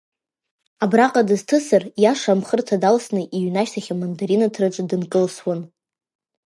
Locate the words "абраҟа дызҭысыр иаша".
0.83-2.31